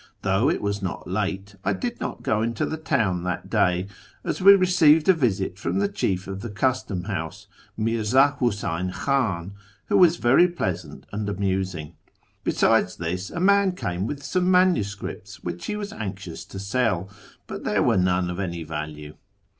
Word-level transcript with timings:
Though 0.23 0.49
it 0.49 0.63
was 0.63 0.81
not 0.81 1.07
late, 1.07 1.57
I 1.63 1.73
did 1.73 2.01
not 2.01 2.23
go 2.23 2.41
into 2.41 2.65
the 2.65 2.75
town 2.77 3.21
that 3.21 3.51
day, 3.51 3.85
as 4.23 4.41
we 4.41 4.55
received 4.55 5.07
a 5.07 5.13
visit 5.13 5.59
from 5.59 5.77
the 5.77 5.87
chief 5.87 6.25
of 6.25 6.41
the 6.41 6.49
custom 6.49 7.03
house, 7.03 7.45
Mirza 7.77 8.35
Huseyn 8.39 8.91
Khan, 8.91 9.51
who 9.89 9.97
was 9.97 10.15
very 10.17 10.47
pleasant 10.47 11.05
and 11.13 11.29
amusing. 11.29 11.93
Besides 12.43 12.95
this, 12.95 13.29
a 13.29 13.39
man 13.39 13.73
came 13.73 14.07
with 14.07 14.23
some 14.23 14.49
manuscripts 14.49 15.43
which 15.43 15.67
he 15.67 15.75
was 15.75 15.93
anxious 15.93 16.45
to 16.45 16.57
sell, 16.57 17.07
but 17.45 17.63
there 17.63 17.83
were 17.83 17.95
none 17.95 18.31
of 18.31 18.39
any 18.39 18.63
value. 18.63 19.13